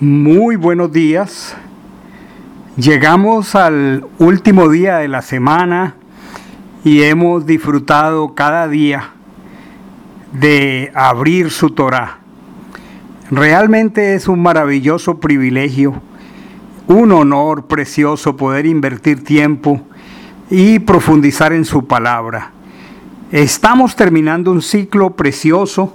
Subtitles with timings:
[0.00, 1.54] Muy buenos días.
[2.78, 5.94] Llegamos al último día de la semana
[6.82, 9.10] y hemos disfrutado cada día
[10.32, 12.20] de abrir su Torah.
[13.30, 16.00] Realmente es un maravilloso privilegio,
[16.88, 19.82] un honor precioso poder invertir tiempo
[20.48, 22.52] y profundizar en su palabra.
[23.32, 25.94] Estamos terminando un ciclo precioso.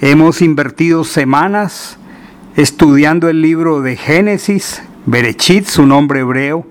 [0.00, 1.98] Hemos invertido semanas
[2.56, 6.66] estudiando el libro de Génesis, Berechit, su nombre hebreo,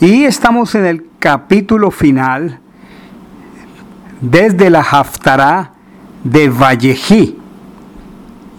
[0.00, 2.60] y estamos en el capítulo final
[4.20, 5.72] desde la Haftará
[6.22, 7.38] de Vallejí.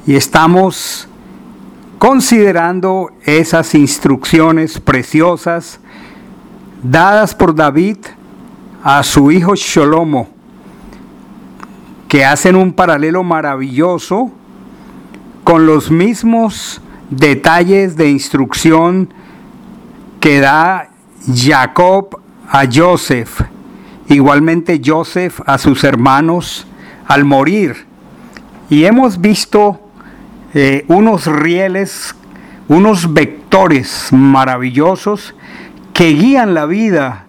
[0.05, 1.07] Y estamos
[1.97, 5.79] considerando esas instrucciones preciosas
[6.83, 7.97] dadas por David
[8.83, 10.29] a su hijo Sholomo,
[12.07, 14.31] que hacen un paralelo maravilloso
[15.45, 16.81] con los mismos
[17.11, 19.13] detalles de instrucción
[20.19, 20.89] que da
[21.33, 23.41] Jacob a Joseph,
[24.09, 26.65] igualmente Joseph a sus hermanos
[27.07, 27.85] al morir.
[28.71, 29.79] Y hemos visto
[30.55, 32.15] eh, unos rieles,
[32.67, 35.35] unos vectores maravillosos
[35.93, 37.27] que guían la vida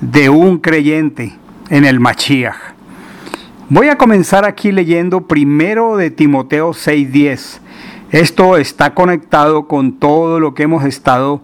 [0.00, 1.36] de un creyente
[1.68, 2.67] en el Machiach.
[3.70, 7.60] Voy a comenzar aquí leyendo primero de Timoteo 6:10.
[8.10, 11.42] Esto está conectado con todo lo que hemos estado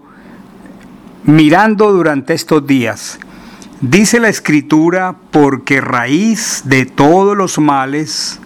[1.25, 3.19] mirando durante estos días.
[3.83, 8.41] Dice la escritura, porque raíz de todos los males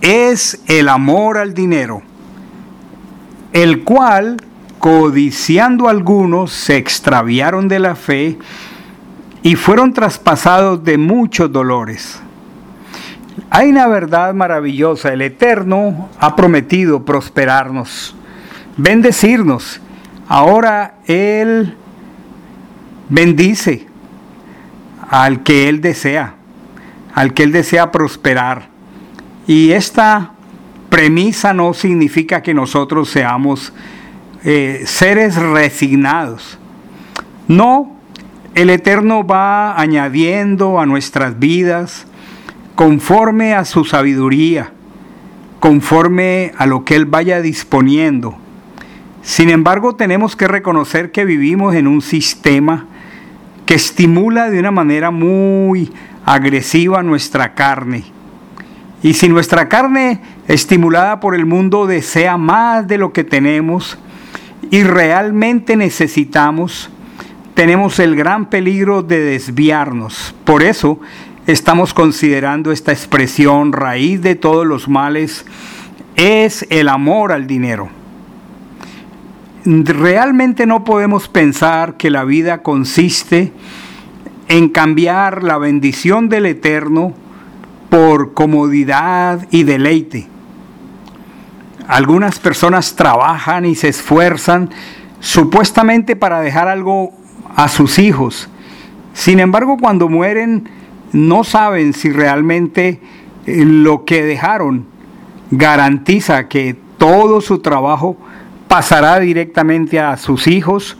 [0.00, 2.00] es el amor al dinero,
[3.52, 4.38] el cual,
[4.78, 8.38] codiciando algunos, se extraviaron de la fe
[9.42, 12.22] y fueron traspasados de muchos dolores
[13.50, 15.12] hay una verdad maravillosa.
[15.12, 18.14] El Eterno ha prometido prosperarnos,
[18.76, 19.80] bendecirnos.
[20.28, 21.76] Ahora Él
[23.08, 23.86] bendice
[25.08, 26.34] al que Él desea,
[27.14, 28.68] al que Él desea prosperar.
[29.46, 30.32] Y esta
[30.88, 33.72] premisa no significa que nosotros seamos
[34.44, 36.58] eh, seres resignados.
[37.48, 37.96] No,
[38.54, 42.06] el Eterno va añadiendo a nuestras vidas
[42.76, 44.70] conforme a su sabiduría,
[45.58, 48.36] conforme a lo que Él vaya disponiendo.
[49.22, 52.86] Sin embargo, tenemos que reconocer que vivimos en un sistema
[53.64, 55.90] que estimula de una manera muy
[56.24, 58.04] agresiva nuestra carne.
[59.02, 63.98] Y si nuestra carne, estimulada por el mundo, desea más de lo que tenemos
[64.70, 66.90] y realmente necesitamos,
[67.54, 70.34] tenemos el gran peligro de desviarnos.
[70.44, 71.00] Por eso
[71.46, 75.46] estamos considerando esta expresión raíz de todos los males
[76.16, 77.88] es el amor al dinero.
[79.64, 83.52] Realmente no podemos pensar que la vida consiste
[84.48, 87.14] en cambiar la bendición del Eterno
[87.90, 90.28] por comodidad y deleite.
[91.88, 94.70] Algunas personas trabajan y se esfuerzan
[95.20, 97.12] supuestamente para dejar algo
[97.54, 98.48] a sus hijos.
[99.14, 100.68] Sin embargo, cuando mueren,
[101.12, 103.00] no saben si realmente
[103.46, 104.86] eh, lo que dejaron
[105.50, 108.16] garantiza que todo su trabajo
[108.68, 110.96] pasará directamente a sus hijos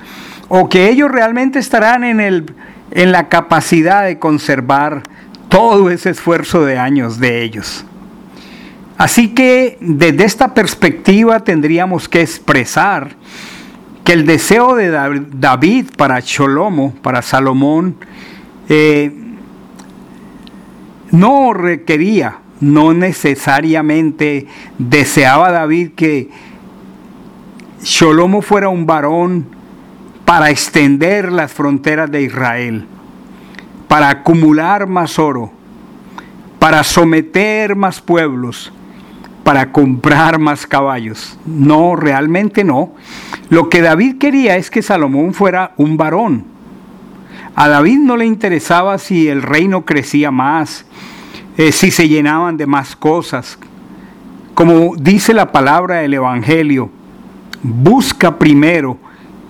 [0.48, 2.54] o que ellos realmente estarán en, el,
[2.92, 5.02] en la capacidad de conservar
[5.48, 7.84] todo ese esfuerzo de años de ellos.
[8.98, 13.10] Así que desde esta perspectiva tendríamos que expresar
[14.04, 17.96] que el deseo de David para Cholomo, para Salomón,
[18.68, 19.25] eh,
[21.10, 24.46] no requería, no necesariamente
[24.78, 26.30] deseaba David que
[27.82, 29.46] Sholomo fuera un varón
[30.24, 32.86] para extender las fronteras de Israel,
[33.88, 35.52] para acumular más oro,
[36.58, 38.72] para someter más pueblos,
[39.44, 41.38] para comprar más caballos.
[41.46, 42.94] No, realmente no.
[43.50, 46.55] Lo que David quería es que Salomón fuera un varón
[47.58, 50.84] a David no le interesaba si el reino crecía más,
[51.56, 53.58] eh, si se llenaban de más cosas.
[54.52, 56.90] Como dice la palabra del Evangelio,
[57.62, 58.98] busca primero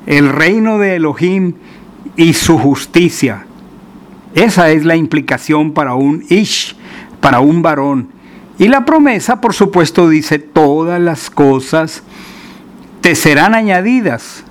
[0.07, 1.55] el reino de Elohim
[2.15, 3.45] y su justicia.
[4.35, 6.77] Esa es la implicación para un ish,
[7.21, 8.09] para un varón.
[8.57, 12.05] Y la promesa, por supuesto, dice, todas las cosas
[13.01, 14.45] te serán añadidas.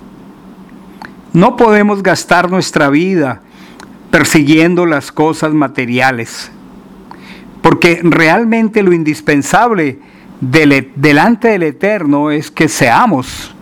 [1.32, 3.40] No podemos gastar nuestra vida
[4.10, 6.50] persiguiendo las cosas materiales.
[7.62, 9.98] Porque realmente lo indispensable
[10.40, 13.54] delante del Eterno es que seamos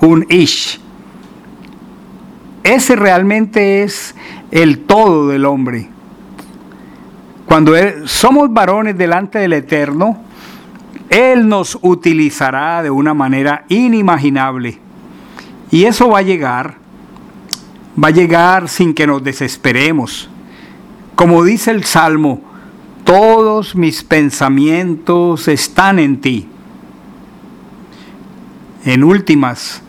[0.00, 0.80] un ish.
[2.62, 4.14] Ese realmente es
[4.50, 5.88] el todo del hombre.
[7.46, 7.72] Cuando
[8.04, 10.22] somos varones delante del Eterno,
[11.08, 14.78] Él nos utilizará de una manera inimaginable.
[15.70, 16.77] Y eso va a llegar,
[18.02, 20.28] va a llegar sin que nos desesperemos.
[21.14, 22.40] Como dice el Salmo,
[23.04, 26.46] todos mis pensamientos están en ti.
[28.84, 29.82] En últimas,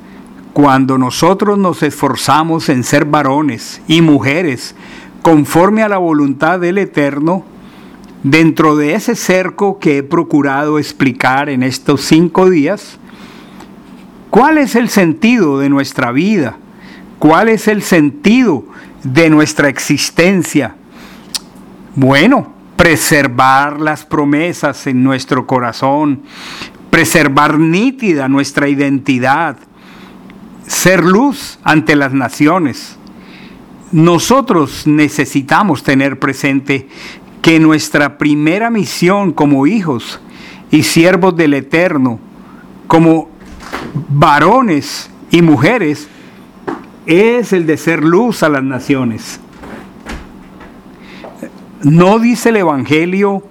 [0.54, 4.76] cuando nosotros nos esforzamos en ser varones y mujeres
[5.22, 7.44] conforme a la voluntad del Eterno,
[8.24, 12.98] dentro de ese cerco que he procurado explicar en estos cinco días,
[14.30, 16.58] ¿cuál es el sentido de nuestra vida?
[17.20, 18.66] ¿Cuál es el sentido
[19.04, 20.76] de nuestra existencia?
[21.96, 26.22] Bueno, preservar las promesas en nuestro corazón,
[26.90, 29.58] preservar nítida nuestra identidad,
[30.66, 32.96] ser luz ante las naciones.
[33.92, 36.88] Nosotros necesitamos tener presente
[37.42, 40.22] que nuestra primera misión como hijos
[40.72, 42.18] y siervos del Eterno,
[42.88, 43.30] como
[44.08, 46.08] varones y mujeres,
[47.06, 49.40] es el de ser luz a las naciones.
[51.82, 53.44] ¿No dice el Evangelio,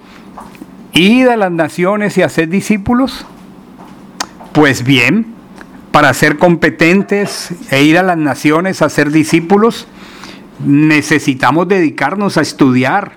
[0.93, 3.25] id a las naciones y hacer discípulos?
[4.53, 5.33] Pues bien,
[5.91, 9.87] para ser competentes e ir a las naciones a ser discípulos,
[10.63, 13.13] necesitamos dedicarnos a estudiar,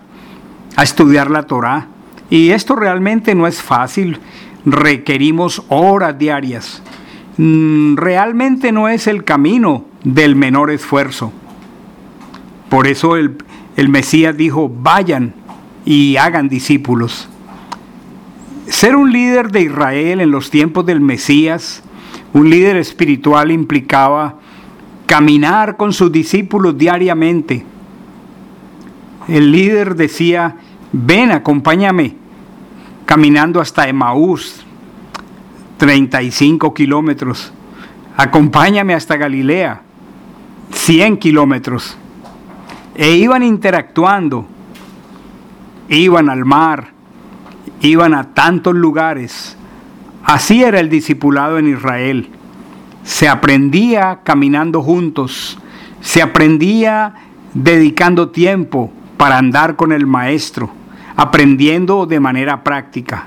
[0.77, 1.89] a estudiar la Torá.
[2.31, 4.19] Y esto realmente no es fácil,
[4.65, 6.83] requerimos horas diarias.
[7.37, 11.33] Mm, realmente no es el camino del menor esfuerzo.
[12.69, 13.37] Por eso el,
[13.77, 15.35] el Mesías dijo, vayan
[15.85, 17.29] y hagan discípulos.
[18.69, 21.83] Ser un líder de Israel en los tiempos del Mesías
[22.33, 24.37] un líder espiritual implicaba
[25.07, 27.65] caminar con sus discípulos diariamente.
[29.29, 30.57] El líder decía,
[30.93, 32.17] ven, acompáñame,
[33.05, 34.65] caminando hasta Emaús,
[35.77, 37.53] 35 kilómetros.
[38.17, 39.83] Acompáñame hasta Galilea,
[40.73, 41.97] 100 kilómetros.
[42.95, 44.47] E iban interactuando,
[45.89, 46.89] iban al mar,
[47.81, 49.57] iban a tantos lugares
[50.25, 52.29] Así era el discipulado en Israel.
[53.05, 55.59] Se aprendía caminando juntos,
[56.01, 57.15] se aprendía
[57.55, 60.71] dedicando tiempo para andar con el maestro,
[61.17, 63.27] aprendiendo de manera práctica.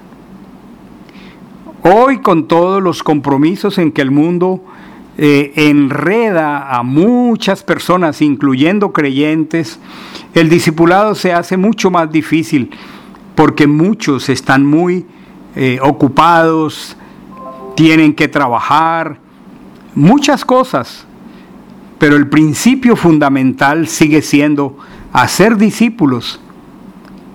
[1.83, 4.63] Hoy con todos los compromisos en que el mundo
[5.17, 9.79] eh, enreda a muchas personas, incluyendo creyentes,
[10.33, 12.71] el discipulado se hace mucho más difícil
[13.35, 15.05] porque muchos están muy
[15.55, 16.97] eh, ocupados,
[17.75, 19.19] tienen que trabajar,
[19.93, 21.05] muchas cosas.
[21.97, 24.77] Pero el principio fundamental sigue siendo
[25.13, 26.41] hacer discípulos.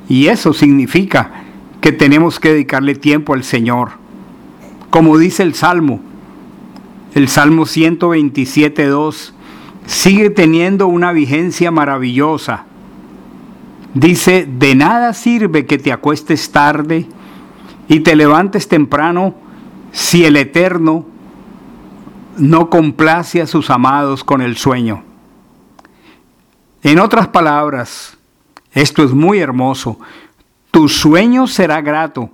[0.08, 1.44] Y eso significa
[1.80, 3.92] que tenemos que dedicarle tiempo al Señor.
[4.90, 6.00] Como dice el Salmo,
[7.14, 9.32] el Salmo 127.2
[9.86, 12.64] sigue teniendo una vigencia maravillosa.
[13.94, 17.06] Dice, de nada sirve que te acuestes tarde
[17.88, 19.34] y te levantes temprano
[19.90, 21.06] si el Eterno
[22.36, 25.02] no complace a sus amados con el sueño.
[26.82, 28.16] En otras palabras,
[28.72, 29.98] esto es muy hermoso,
[30.70, 32.30] tu sueño será grato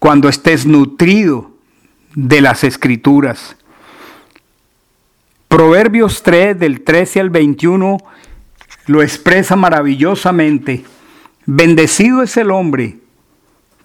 [0.00, 1.52] cuando estés nutrido
[2.14, 3.56] de las escrituras.
[5.50, 7.98] Proverbios 3 del 13 al 21
[8.86, 10.84] lo expresa maravillosamente.
[11.44, 12.98] Bendecido es el hombre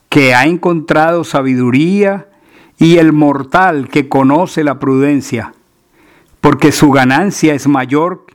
[0.08, 2.28] que ha encontrado sabiduría
[2.78, 5.56] y el mortal que conoce la prudencia,
[6.40, 8.28] porque su ganancia es mayor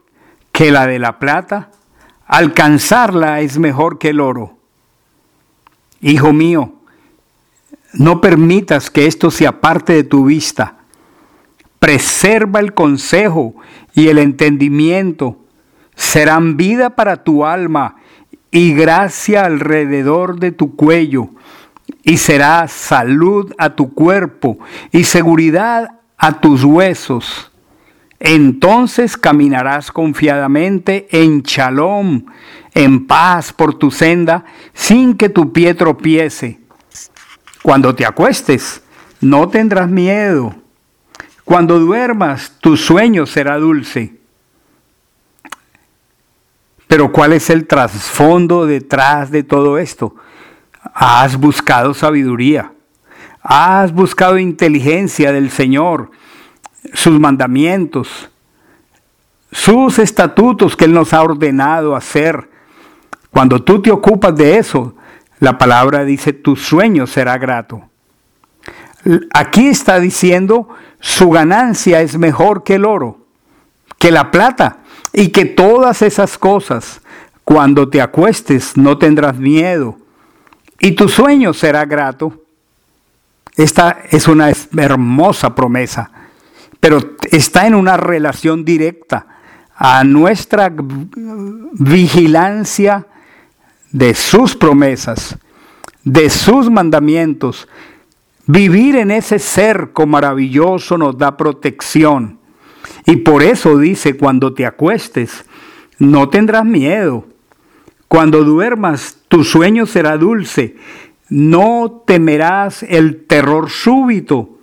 [0.50, 1.70] que la de la plata,
[2.26, 4.58] alcanzarla es mejor que el oro.
[6.00, 6.72] Hijo mío,
[7.92, 10.79] no permitas que esto se aparte de tu vista.
[11.80, 13.56] Preserva el consejo
[13.94, 15.44] y el entendimiento.
[15.96, 17.96] Serán vida para tu alma
[18.52, 21.30] y gracia alrededor de tu cuello
[22.02, 24.58] y será salud a tu cuerpo
[24.92, 27.50] y seguridad a tus huesos.
[28.18, 32.26] Entonces caminarás confiadamente en shalom,
[32.74, 34.44] en paz por tu senda,
[34.74, 36.60] sin que tu pie tropiece.
[37.62, 38.82] Cuando te acuestes,
[39.20, 40.54] no tendrás miedo.
[41.50, 44.14] Cuando duermas, tu sueño será dulce.
[46.86, 50.14] Pero ¿cuál es el trasfondo detrás de todo esto?
[50.94, 52.72] Has buscado sabiduría,
[53.42, 56.12] has buscado inteligencia del Señor,
[56.94, 58.30] sus mandamientos,
[59.50, 62.48] sus estatutos que Él nos ha ordenado hacer.
[63.32, 64.94] Cuando tú te ocupas de eso,
[65.40, 67.89] la palabra dice, tu sueño será grato.
[69.32, 70.68] Aquí está diciendo,
[71.00, 73.26] su ganancia es mejor que el oro,
[73.98, 74.78] que la plata,
[75.12, 77.00] y que todas esas cosas,
[77.44, 79.96] cuando te acuestes, no tendrás miedo,
[80.78, 82.44] y tu sueño será grato.
[83.56, 86.10] Esta es una hermosa promesa,
[86.78, 89.26] pero está en una relación directa
[89.74, 90.72] a nuestra
[91.72, 93.06] vigilancia
[93.90, 95.36] de sus promesas,
[96.04, 97.68] de sus mandamientos.
[98.46, 102.38] Vivir en ese cerco maravilloso nos da protección.
[103.06, 105.44] Y por eso dice, cuando te acuestes,
[105.98, 107.26] no tendrás miedo.
[108.08, 110.76] Cuando duermas, tu sueño será dulce.
[111.28, 114.58] No temerás el terror súbito,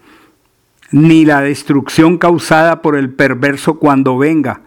[0.92, 4.62] ni la destrucción causada por el perverso cuando venga.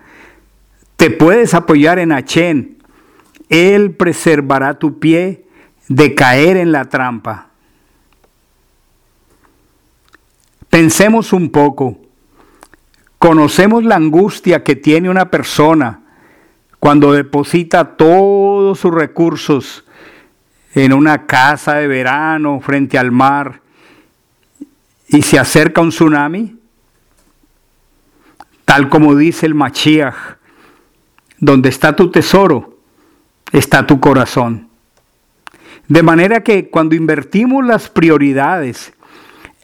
[0.97, 2.79] Te puedes apoyar en Achén,
[3.50, 5.45] él preservará tu pie
[5.88, 7.50] de caer en la trampa.
[10.71, 11.99] Pensemos un poco.
[13.19, 16.00] Conocemos la angustia que tiene una persona
[16.79, 19.85] cuando deposita todos sus recursos
[20.75, 23.61] en una casa de verano frente al mar
[25.09, 26.57] y se acerca un tsunami,
[28.65, 30.15] tal como dice el Machiach,
[31.39, 32.79] donde está tu tesoro,
[33.50, 34.69] está tu corazón.
[35.89, 38.93] De manera que cuando invertimos las prioridades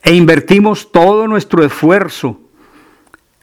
[0.07, 2.41] e invertimos todo nuestro esfuerzo,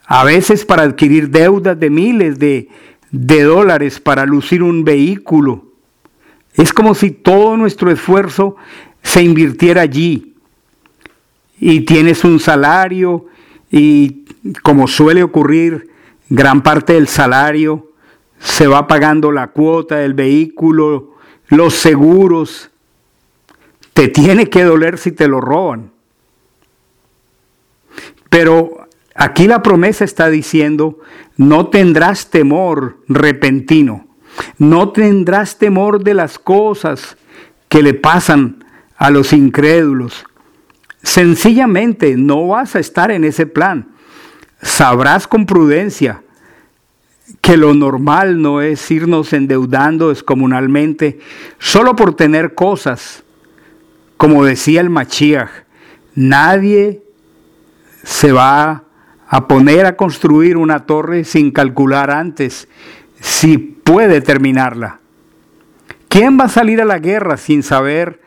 [0.06, 2.70] a veces para adquirir deudas de miles de,
[3.10, 5.66] de dólares para lucir un vehículo,
[6.54, 8.56] es como si todo nuestro esfuerzo
[9.02, 10.36] se invirtiera allí.
[11.60, 13.26] Y tienes un salario
[13.70, 14.24] y
[14.62, 15.90] como suele ocurrir,
[16.30, 17.90] gran parte del salario
[18.38, 21.12] se va pagando la cuota del vehículo,
[21.48, 22.70] los seguros.
[23.92, 25.93] Te tiene que doler si te lo roban.
[28.34, 30.98] Pero aquí la promesa está diciendo,
[31.36, 34.08] no tendrás temor repentino,
[34.58, 37.16] no tendrás temor de las cosas
[37.68, 38.64] que le pasan
[38.96, 40.24] a los incrédulos.
[41.00, 43.90] Sencillamente no vas a estar en ese plan.
[44.60, 46.24] Sabrás con prudencia
[47.40, 51.20] que lo normal no es irnos endeudando descomunalmente
[51.60, 53.22] solo por tener cosas.
[54.16, 55.50] Como decía el Machiach,
[56.16, 57.03] nadie
[58.04, 58.84] se va
[59.26, 62.68] a poner a construir una torre sin calcular antes
[63.20, 65.00] si puede terminarla.
[66.08, 68.20] ¿Quién va a salir a la guerra sin saber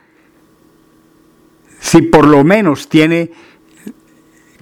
[1.79, 3.31] si por lo menos tiene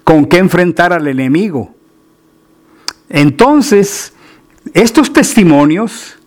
[0.04, 1.74] con qué enfrentar al enemigo?
[3.10, 4.14] Entonces,
[4.74, 6.20] estos testimonios,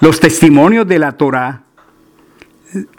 [0.00, 1.64] los testimonios de la Torah,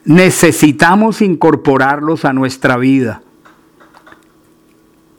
[0.04, 3.22] necesitamos incorporarlos a nuestra vida.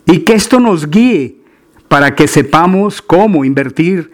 [0.08, 1.36] Y que esto nos guíe
[1.86, 4.10] para que sepamos cómo invertir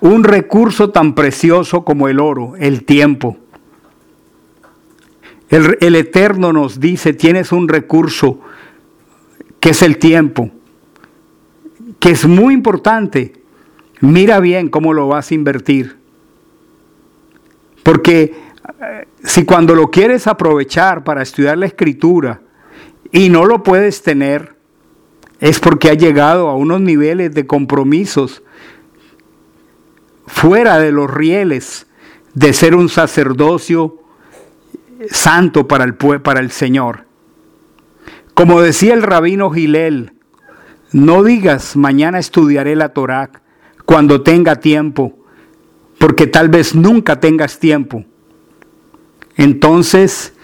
[0.00, 3.38] un recurso tan precioso como el oro, el tiempo.
[5.48, 8.40] El, Eterno nos dice, tienes un recurso
[9.60, 10.50] que es el tiempo,
[11.98, 13.38] que es muy importante
[14.00, 15.96] Mira bien cómo lo vas a invertir.
[17.82, 18.34] Porque
[18.80, 22.40] eh, si cuando lo quieres aprovechar para estudiar la escritura
[23.10, 24.56] y no lo puedes tener,
[25.40, 28.42] es porque ha llegado a unos niveles de compromisos
[30.26, 31.86] fuera de los rieles
[32.34, 34.02] de ser un sacerdocio
[35.10, 37.04] santo para el, para el Señor.
[38.34, 40.12] Como decía el rabino Gilel,
[40.92, 43.30] no digas mañana estudiaré la Torah,
[43.84, 45.18] cuando tenga tiempo,
[45.98, 48.04] porque tal vez nunca tengas tiempo.
[49.36, 50.34] Entonces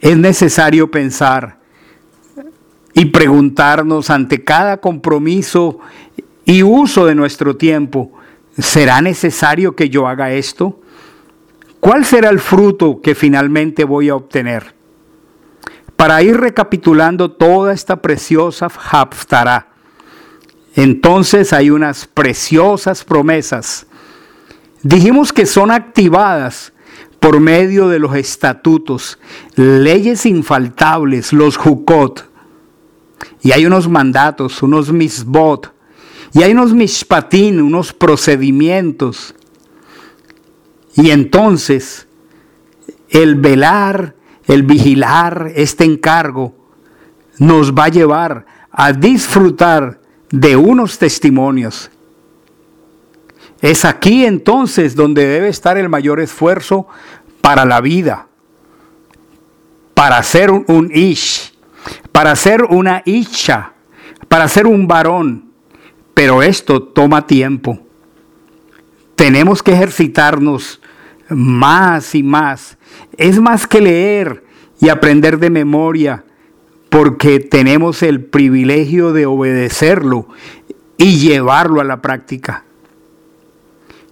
[0.00, 1.57] es necesario pensar
[2.98, 5.78] y preguntarnos ante cada compromiso
[6.44, 8.10] y uso de nuestro tiempo,
[8.58, 10.80] ¿será necesario que yo haga esto?
[11.78, 14.74] ¿Cuál será el fruto que finalmente voy a obtener?
[15.94, 19.68] Para ir recapitulando toda esta preciosa Haftarah,
[20.74, 23.86] entonces hay unas preciosas promesas.
[24.82, 26.72] Dijimos que son activadas
[27.20, 29.20] por medio de los estatutos,
[29.54, 32.27] leyes infaltables, los jukot.
[33.42, 35.72] Y hay unos mandatos, unos misbot.
[36.32, 39.34] Y hay unos mishpatín, unos procedimientos.
[40.94, 42.06] Y entonces
[43.08, 44.14] el velar,
[44.46, 46.54] el vigilar este encargo
[47.38, 51.90] nos va a llevar a disfrutar de unos testimonios.
[53.60, 56.86] Es aquí entonces donde debe estar el mayor esfuerzo
[57.40, 58.28] para la vida,
[59.94, 61.47] para ser un, ish,
[62.18, 63.74] para ser una isha,
[64.26, 65.52] para ser un varón.
[66.14, 67.78] Pero esto toma tiempo.
[69.14, 70.80] Tenemos que ejercitarnos
[71.28, 72.76] más y más.
[73.16, 74.42] Es más que leer
[74.80, 76.24] y aprender de memoria,
[76.88, 80.26] porque tenemos el privilegio de obedecerlo
[80.96, 82.64] y llevarlo a la práctica.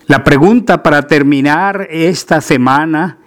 [0.06, 3.18] La pregunta para terminar esta semana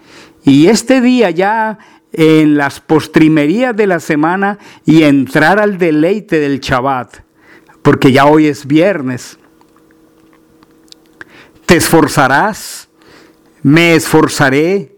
[0.46, 1.80] y este día ya
[2.12, 7.20] en las postrimerías de la semana y entrar al deleite del Shabbat,
[7.82, 9.38] porque ya hoy es viernes.
[11.66, 12.90] ¿Te esforzarás?
[13.62, 14.96] ¿Me esforzaré?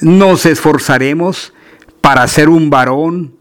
[0.00, 1.52] ¿Nos esforzaremos
[2.00, 3.36] para ser un varón,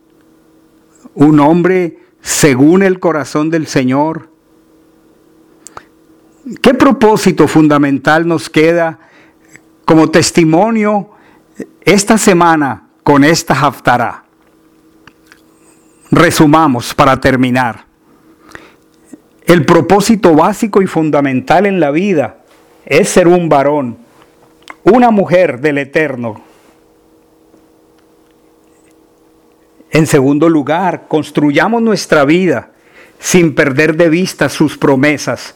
[1.15, 4.29] un hombre según el corazón del Señor?
[6.61, 8.99] ¿Qué propósito fundamental nos queda
[9.85, 11.11] como testimonio
[11.81, 14.23] esta semana con esta haftará?
[16.11, 17.85] Resumamos para terminar.
[19.45, 22.43] El propósito básico y fundamental en la vida
[22.85, 23.97] es ser un varón,
[24.83, 26.41] una mujer del Eterno.
[29.91, 32.71] En segundo lugar, construyamos nuestra vida
[33.19, 35.55] sin perder de vista sus promesas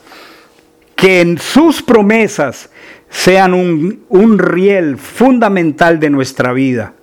[0.95, 2.69] que en sus promesas
[3.13, 6.95] sean un, riel fundamental de nuestra vida.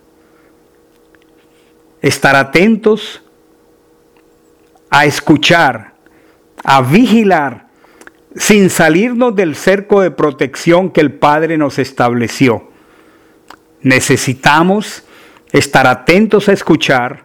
[2.02, 3.22] Estar atentos
[4.90, 5.94] a escuchar,
[6.64, 7.68] a vigilar,
[8.34, 12.68] sin salirnos del cerco de protección que el Padre nos estableció.
[13.80, 15.04] Necesitamos
[15.52, 17.24] estar atentos a escuchar,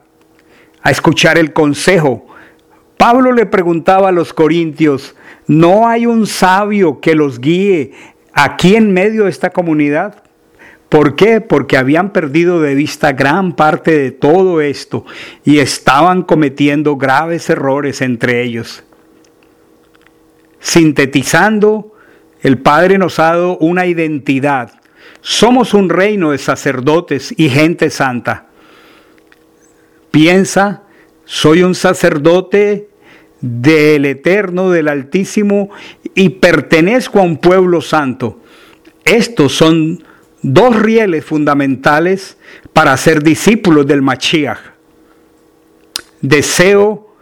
[0.83, 2.27] a escuchar el consejo.
[2.97, 5.15] Pablo le preguntaba a los corintios,
[5.47, 10.21] no hay un sabio que los guíe aquí en medio de esta comunidad.
[10.89, 11.41] ¿Por qué?
[11.41, 15.05] Porque habían perdido de vista gran parte de todo esto
[15.43, 18.83] y estaban cometiendo graves errores entre ellos.
[20.59, 21.93] Sintetizando,
[22.41, 24.79] el Padre nos ha dado una identidad.
[25.21, 28.47] Somos un reino de sacerdotes y gente santa.
[30.11, 30.83] Piensa,
[31.23, 32.89] soy un sacerdote
[33.45, 35.69] del Eterno, del Altísimo,
[36.15, 38.39] y pertenezco a un pueblo santo.
[39.03, 40.03] Estos son
[40.41, 42.37] dos rieles fundamentales
[42.73, 44.57] para ser discípulos del Mashiach.
[46.21, 47.15] Deseo,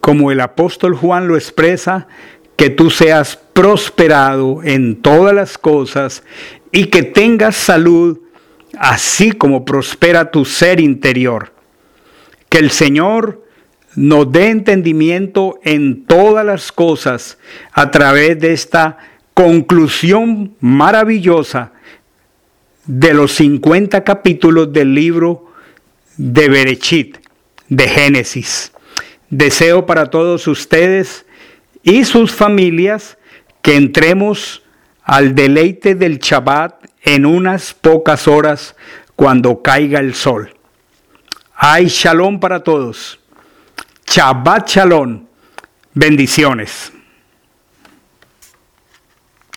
[0.00, 2.08] como el apóstol Juan lo expresa,
[2.56, 6.24] que tú seas prosperado en todas las cosas
[6.72, 8.18] y que tengas salud,
[8.76, 11.52] así como prospera tu ser interior.
[12.48, 13.44] Que el Señor
[13.96, 17.38] nos dé entendimiento en todas las cosas
[17.72, 18.98] a través de esta
[19.34, 21.72] conclusión maravillosa
[22.86, 25.52] de los 50 capítulos del libro
[26.16, 27.18] de Berechit,
[27.68, 28.72] de Génesis.
[29.28, 31.24] Deseo para todos ustedes
[31.82, 33.16] y sus familias
[33.62, 34.62] que entremos
[35.02, 38.76] al deleite del Shabbat en unas pocas horas
[39.16, 40.54] cuando caiga el sol.
[41.54, 43.19] Hay shalom para todos.
[44.10, 45.28] Shabbat Shalom.
[45.94, 46.90] Bendiciones.